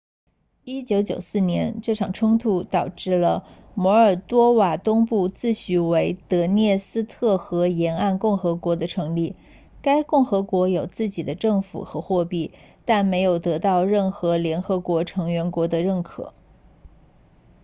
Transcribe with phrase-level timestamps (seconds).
[0.65, 3.23] 1994年这场冲突导致
[3.75, 9.35] 摩尔多瓦东部自诩为德涅斯特河沿岸共和国的成立
[9.83, 12.49] 该共和国有自己的政府和货币
[12.83, 16.33] 但没有得到任何联合国成员国的认可